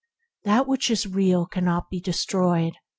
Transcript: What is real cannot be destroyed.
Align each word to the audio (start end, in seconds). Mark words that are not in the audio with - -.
What 0.45 0.89
is 0.89 1.05
real 1.05 1.45
cannot 1.45 1.91
be 1.91 1.99
destroyed. 1.99 2.73